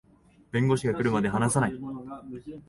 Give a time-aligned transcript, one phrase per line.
[0.51, 1.73] 弁護士が来るまで話さない